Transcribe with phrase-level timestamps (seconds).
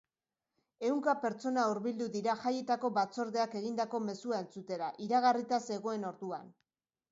[0.87, 6.53] Ehunka pertsona hurbildu dira jaietako batzordeak egindako mezua entzutera, iragarrita zegoen orduan.